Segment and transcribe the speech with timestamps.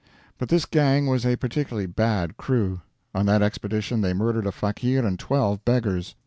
[0.39, 2.81] But this gang was a particularly bad crew.
[3.13, 6.15] On that expedition they murdered a fakeer and twelve beggars.